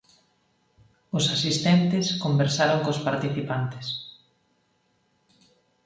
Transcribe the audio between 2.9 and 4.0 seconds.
participantes.